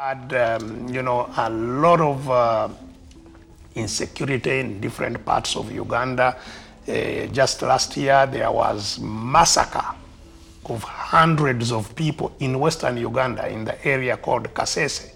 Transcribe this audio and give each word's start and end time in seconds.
Had, 0.00 0.32
um, 0.32 0.88
you 0.88 1.02
know, 1.02 1.28
a 1.36 1.50
lot 1.50 2.00
of 2.00 2.30
uh, 2.30 2.68
insecurity 3.74 4.60
in 4.60 4.80
different 4.80 5.22
parts 5.26 5.56
of 5.56 5.70
Uganda. 5.70 6.38
Uh, 6.88 7.26
just 7.26 7.60
last 7.60 7.94
year, 7.98 8.26
there 8.26 8.50
was 8.50 8.98
massacre 8.98 9.84
of 10.70 10.82
hundreds 10.84 11.70
of 11.70 11.94
people 11.94 12.34
in 12.38 12.58
western 12.58 12.96
Uganda 12.96 13.46
in 13.48 13.66
the 13.66 13.86
area 13.86 14.16
called 14.16 14.44
Kasese. 14.54 15.12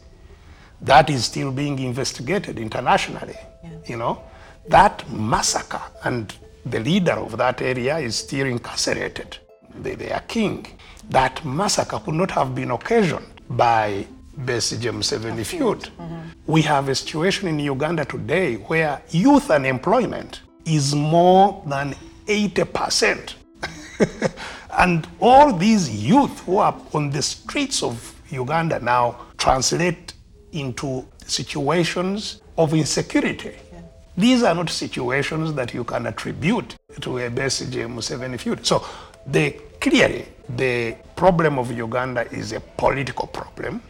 That 0.82 1.08
is 1.08 1.24
still 1.24 1.50
being 1.50 1.78
investigated 1.78 2.58
internationally, 2.58 3.38
you 3.86 3.96
know. 3.96 4.22
That 4.68 5.10
massacre, 5.10 5.80
and 6.02 6.30
the 6.66 6.80
leader 6.80 7.12
of 7.12 7.38
that 7.38 7.62
area 7.62 7.96
is 7.96 8.16
still 8.16 8.46
incarcerated, 8.46 9.38
the, 9.80 9.94
their 9.94 10.22
king. 10.28 10.66
That 11.08 11.42
massacre 11.42 12.00
could 12.00 12.16
not 12.16 12.32
have 12.32 12.54
been 12.54 12.70
occasioned 12.70 13.24
by 13.48 14.08
Besigye 14.38 14.90
Museveni 14.92 15.44
feud. 15.44 15.90
We 16.46 16.62
have 16.62 16.88
a 16.88 16.94
situation 16.94 17.48
in 17.48 17.58
Uganda 17.58 18.04
today 18.04 18.56
where 18.56 19.02
youth 19.10 19.50
unemployment 19.50 20.40
is 20.64 20.94
more 20.94 21.62
than 21.66 21.94
80%. 22.26 23.34
and 24.78 25.06
all 25.20 25.52
these 25.52 25.88
youth 26.04 26.40
who 26.40 26.58
are 26.58 26.76
on 26.92 27.10
the 27.10 27.22
streets 27.22 27.82
of 27.82 28.14
Uganda 28.30 28.80
now 28.80 29.16
translate 29.38 30.14
into 30.52 31.06
situations 31.26 32.40
of 32.56 32.74
insecurity. 32.74 33.54
These 34.16 34.42
are 34.44 34.54
not 34.54 34.70
situations 34.70 35.54
that 35.54 35.74
you 35.74 35.82
can 35.84 36.06
attribute 36.06 36.76
to 37.00 37.18
a 37.18 37.30
Besigye 37.30 37.86
Museveni 37.88 38.38
feud. 38.38 38.64
So 38.64 38.84
the, 39.26 39.50
clearly, 39.80 40.26
the 40.48 40.96
problem 41.16 41.58
of 41.58 41.72
Uganda 41.72 42.30
is 42.32 42.52
a 42.52 42.60
political 42.60 43.26
problem. 43.26 43.82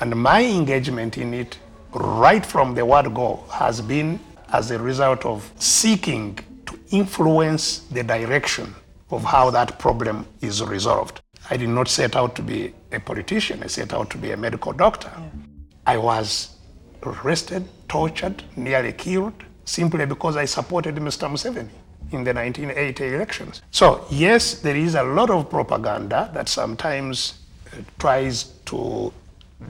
And 0.00 0.16
my 0.16 0.42
engagement 0.42 1.18
in 1.18 1.34
it, 1.34 1.58
right 1.92 2.44
from 2.44 2.74
the 2.74 2.84
word 2.86 3.14
go, 3.14 3.44
has 3.52 3.82
been 3.82 4.18
as 4.50 4.70
a 4.70 4.78
result 4.78 5.26
of 5.26 5.52
seeking 5.58 6.38
to 6.66 6.78
influence 6.90 7.80
the 7.90 8.02
direction 8.02 8.74
of 9.10 9.22
how 9.24 9.50
that 9.50 9.78
problem 9.78 10.26
is 10.40 10.62
resolved. 10.62 11.20
I 11.50 11.56
did 11.56 11.68
not 11.68 11.88
set 11.88 12.16
out 12.16 12.34
to 12.36 12.42
be 12.42 12.72
a 12.92 13.00
politician, 13.00 13.62
I 13.62 13.66
set 13.66 13.92
out 13.92 14.08
to 14.10 14.18
be 14.18 14.30
a 14.30 14.36
medical 14.36 14.72
doctor. 14.72 15.10
I 15.86 15.98
was 15.98 16.56
arrested, 17.02 17.68
tortured, 17.88 18.42
nearly 18.56 18.92
killed, 18.92 19.34
simply 19.64 20.06
because 20.06 20.36
I 20.36 20.46
supported 20.46 20.94
Mr. 20.96 21.28
Museveni 21.30 21.68
in 22.12 22.24
the 22.24 22.32
1980 22.32 23.14
elections. 23.14 23.62
So, 23.70 24.04
yes, 24.10 24.54
there 24.60 24.76
is 24.76 24.94
a 24.94 25.02
lot 25.02 25.30
of 25.30 25.50
propaganda 25.50 26.30
that 26.34 26.48
sometimes 26.48 27.34
uh, 27.66 27.82
tries 27.98 28.44
to 28.66 29.12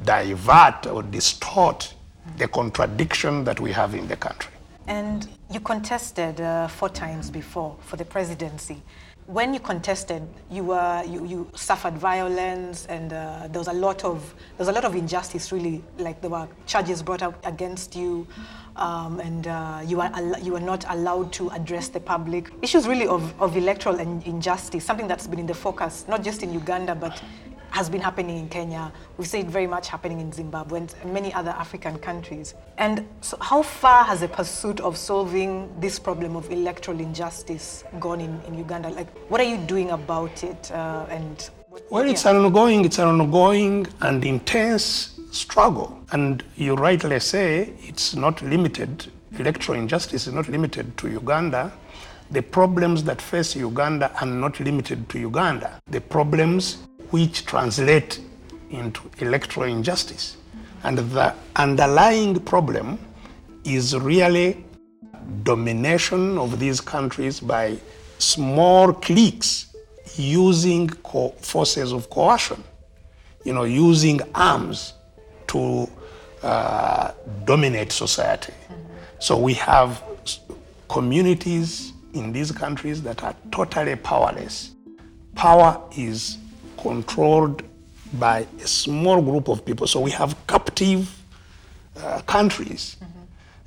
divert 0.05 0.87
or 0.87 1.03
distort 1.03 1.95
the 2.37 2.49
contradiction 2.49 3.45
that 3.45 3.61
we 3.61 3.73
have 3.73 3.95
in 3.95 4.07
the 4.09 4.17
country. 4.17 4.53
And 4.87 5.29
you 5.51 5.61
contested 5.61 6.41
uh, 6.41 6.69
four 6.69 6.89
times 6.89 7.31
before 7.31 7.77
for 7.81 7.97
the 7.97 8.05
presidency. 8.05 8.83
When 9.27 9.55
you 9.55 9.61
contested, 9.61 10.27
you 10.51 10.65
were 10.65 11.05
you, 11.07 11.25
you 11.25 11.51
suffered 11.55 11.97
violence, 11.97 12.87
and 12.87 13.13
uh, 13.13 13.47
there 13.49 13.61
was 13.61 13.69
a 13.69 13.73
lot 13.73 14.05
of 14.05 14.35
there 14.57 14.67
was 14.67 14.69
a 14.69 14.73
lot 14.73 14.85
of 14.85 14.97
injustice. 14.97 15.53
Really, 15.53 15.85
like 15.99 16.21
there 16.21 16.31
were 16.31 16.49
charges 16.67 17.01
brought 17.01 17.23
up 17.23 17.47
against 17.47 17.95
you, 17.95 18.27
um, 18.75 19.21
and 19.21 19.47
uh, 19.47 19.83
you 19.87 19.99
were 19.99 20.11
al- 20.13 20.41
you 20.41 20.53
were 20.53 20.61
not 20.61 20.85
allowed 20.89 21.33
to 21.35 21.49
address 21.51 21.87
the 21.87 22.01
public. 22.01 22.51
Issues 22.61 22.89
really 22.89 23.07
of, 23.07 23.41
of 23.41 23.57
electoral 23.57 24.01
in- 24.01 24.23
injustice, 24.23 24.85
something 24.85 25.07
that's 25.07 25.29
been 25.29 25.39
in 25.39 25.47
the 25.47 25.55
focus, 25.55 26.07
not 26.09 26.25
just 26.25 26.43
in 26.43 26.53
Uganda, 26.53 26.97
but 26.97 27.23
has 27.71 27.89
been 27.89 28.01
happening 28.01 28.39
in 28.39 28.49
Kenya. 28.49 28.93
We've 29.17 29.27
seen 29.27 29.47
it 29.47 29.51
very 29.51 29.67
much 29.67 29.89
happening 29.89 30.21
in 30.21 30.33
Zimbabwe 30.33 30.81
and 30.81 30.95
many 31.13 31.33
other 31.33 31.51
African 31.51 31.99
countries. 31.99 32.55
And 32.79 33.07
so, 33.21 33.37
how 33.41 33.63
far 33.63 34.05
has 34.05 34.21
the 34.21 34.29
pursuit 34.29 34.81
of 34.81 34.97
solving 34.97 35.71
this 35.81 35.99
problem 35.99 36.37
of 36.37 36.51
electoral 36.51 37.01
injustice 37.01 37.85
gone 37.99 38.21
in, 38.21 38.41
in 38.47 38.57
Uganda? 38.59 38.89
Like, 38.91 39.09
what 39.31 39.41
are 39.41 39.45
you 39.49 39.57
doing 39.59 39.91
about 39.91 40.43
it? 40.45 40.71
Uh, 40.71 41.07
and 41.11 41.51
Well, 41.89 42.09
it's 42.09 42.27
an 42.27 42.37
ongoing, 42.37 42.85
it's 42.85 42.99
an 42.99 43.09
ongoing 43.09 43.87
and 44.01 44.25
intense 44.25 45.19
struggle. 45.31 45.99
And 46.13 46.43
you 46.57 46.75
rightly 46.75 47.21
say 47.21 47.73
it's 47.83 48.15
not 48.17 48.43
limited, 48.43 49.07
electoral 49.39 49.79
injustice 49.79 50.27
is 50.27 50.33
not 50.33 50.49
limited 50.49 50.97
to 50.99 51.09
Uganda. 51.09 51.73
The 52.33 52.43
problems 52.43 53.03
that 53.05 53.21
face 53.21 53.57
Uganda 53.57 54.13
are 54.21 54.27
not 54.27 54.61
limited 54.61 55.09
to 55.11 55.19
Uganda. 55.19 55.81
The 55.89 56.01
problems 56.01 56.79
which 57.11 57.45
translate 57.47 58.21
into 58.71 59.03
electoral 59.19 59.71
injustice. 59.71 60.37
And 60.83 60.99
the 60.99 61.35
underlying 61.57 62.41
problem 62.41 62.99
is 63.65 63.97
really 63.97 64.65
domination 65.43 66.39
of 66.39 66.59
these 66.59 66.81
countries 66.81 67.41
by 67.41 67.77
small 68.19 68.93
cliques 68.93 69.67
using 70.17 70.89
forces 71.41 71.93
of 71.93 72.09
coercion, 72.11 72.63
you 73.45 73.53
know, 73.53 73.65
using 73.65 74.21
arms 74.35 74.95
to 75.49 75.89
uh, 76.43 77.13
dominate 77.45 77.93
society. 77.93 78.55
So 79.19 79.37
we 79.37 79.55
have 79.55 80.03
communities 80.89 81.93
in 82.15 82.33
these 82.33 82.51
countries 82.51 83.03
that 83.03 83.23
are 83.23 83.35
totally 83.53 83.97
powerless. 83.97 84.75
Power 85.35 85.81
is 85.97 86.39
controlled 86.83 87.63
by 88.15 88.47
a 88.63 88.67
small 88.67 89.23
group 89.23 89.49
of 89.49 89.65
people. 89.65 89.87
So 89.87 90.01
we 90.01 90.11
have 90.13 90.37
captive 90.47 91.09
uh, 91.97 92.21
countries. 92.23 92.97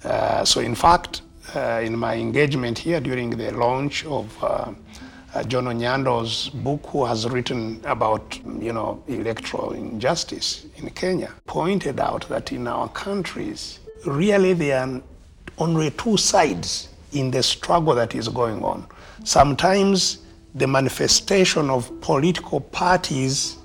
Uh, 0.03 0.43
so, 0.43 0.59
in 0.59 0.75
fact, 0.75 1.21
uh, 1.55 1.81
in 1.83 1.97
my 1.97 2.15
engagement 2.15 2.77
here 2.77 2.99
during 2.99 3.29
the 3.29 3.51
launch 3.51 4.05
of 4.05 4.43
uh, 4.43 4.73
uh, 5.33 5.43
John 5.43 5.65
Onyando's 5.67 6.49
book, 6.49 6.85
who 6.87 7.05
has 7.05 7.27
written 7.29 7.81
about, 7.85 8.39
you 8.59 8.73
know, 8.73 9.03
electoral 9.07 9.73
injustice 9.73 10.65
in 10.77 10.89
Kenya, 10.91 11.31
pointed 11.47 11.99
out 11.99 12.27
that 12.29 12.51
in 12.51 12.67
our 12.67 12.89
countries, 12.89 13.79
really 14.05 14.53
there 14.53 14.79
are 14.79 15.01
only 15.57 15.91
two 15.91 16.17
sides 16.17 16.89
in 17.13 17.31
the 17.31 17.43
struggle 17.43 17.95
that 17.95 18.15
is 18.15 18.27
going 18.27 18.63
on. 18.63 18.85
Sometimes 19.23 20.19
the 20.55 20.67
manifestation 20.67 21.69
of 21.69 21.89
political 22.01 22.59
parties 22.59 23.57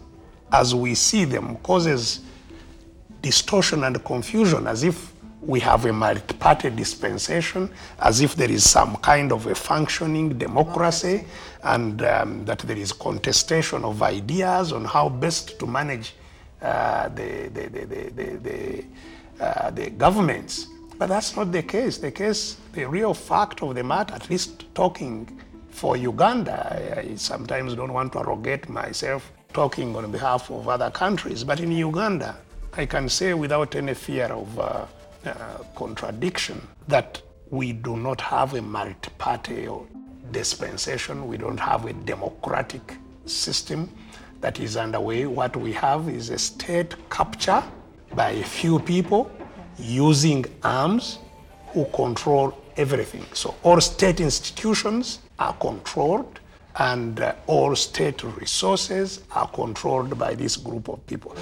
as 0.53 0.75
we 0.75 0.95
see 0.95 1.25
them 1.25 1.57
causes 1.57 2.21
distortion 3.21 3.85
and 3.85 4.03
confusion 4.05 4.67
as 4.67 4.83
if 4.83 5.13
we 5.41 5.61
have 5.61 5.85
a 5.85 5.93
multi-party 5.93 6.71
dispensation, 6.71 7.71
as 8.01 8.21
if 8.21 8.35
there 8.35 8.51
is 8.51 8.69
some 8.69 8.97
kind 8.97 9.33
of 9.33 9.47
a 9.47 9.55
functioning 9.55 10.37
democracy, 10.37 11.25
and 11.63 12.03
um, 12.03 12.45
that 12.45 12.59
there 12.61 12.77
is 12.77 12.93
contestation 12.93 13.85
of 13.85 14.03
ideas 14.03 14.73
on 14.73 14.85
how 14.85 15.09
best 15.09 15.59
to 15.59 15.67
manage 15.67 16.15
uh, 16.61 17.09
the, 17.11 17.49
the, 17.55 17.69
the, 17.69 17.85
the, 17.87 18.37
the, 18.43 18.85
uh, 19.45 19.71
the 19.71 19.91
governments. 19.91 20.67
But 20.99 21.09
that's 21.09 21.37
not 21.37 21.53
the 21.53 21.63
case. 21.63 21.99
The 21.99 22.11
case, 22.11 22.57
the 22.73 22.89
real 22.89 23.15
fact 23.15 23.63
of 23.63 23.77
the 23.77 23.85
matter, 23.85 24.15
at 24.15 24.29
least 24.29 24.65
talking 24.75 25.41
for 25.71 25.97
Uganda, 25.97 26.95
I, 26.97 27.01
I 27.01 27.15
sometimes 27.17 27.75
don't 27.75 27.93
want 27.93 28.13
to 28.15 28.21
arrogate 28.21 28.69
myself 28.69 29.33
talking 29.53 29.95
on 29.97 30.11
behalf 30.11 30.51
of 30.51 30.69
other 30.69 30.91
countries, 30.91 31.45
but 31.45 31.61
in 31.61 31.73
Uganda, 31.73 32.37
I 32.75 32.87
can 32.87 33.09
say 33.09 33.35
without 33.35 33.75
any 33.75 33.95
fear 33.95 34.27
of 34.27 34.59
uh, 34.59 34.87
uh, 35.25 35.33
contradiction 35.75 36.67
that 36.87 37.23
we 37.51 37.73
do 37.73 37.97
not 37.97 38.21
have 38.21 38.55
a 38.55 38.63
multi-party 38.63 39.69
dispensation. 40.31 41.27
We 41.27 41.39
don't 41.39 41.59
have 41.59 41.87
a 41.87 41.93
democratic 41.93 42.97
system 43.25 43.89
that 44.41 44.61
is 44.61 44.77
underway. 44.77 45.27
What 45.27 45.57
we 45.57 45.73
have 45.73 46.09
is 46.09 46.31
a 46.31 46.39
state 46.39 46.95
capture 47.11 47.63
by 48.15 48.31
a 48.31 48.45
few 48.45 48.79
people 48.79 49.31
using 49.79 50.45
arms 50.63 51.19
who 51.73 51.85
control 51.87 52.57
everything. 52.77 53.25
So 53.33 53.55
all 53.63 53.81
state 53.81 54.21
institutions 54.21 55.21
are 55.39 55.55
controlled 55.55 56.41
and 56.77 57.21
uh, 57.21 57.35
all 57.47 57.75
state 57.75 58.23
resources 58.23 59.21
are 59.33 59.49
controlled 59.49 60.19
by 60.19 60.35
this 60.35 60.57
group 60.57 60.89
of 60.89 61.05
people. 61.07 61.35